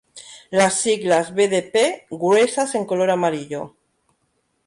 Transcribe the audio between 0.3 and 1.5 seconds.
Las siglas